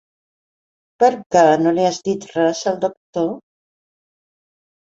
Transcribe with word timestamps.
Per 1.03 1.09
què 1.35 1.43
no 1.65 1.73
li 1.75 1.85
has 1.89 2.01
dit 2.09 2.25
res 2.31 2.63
al 2.73 2.81
doctor? 2.87 3.29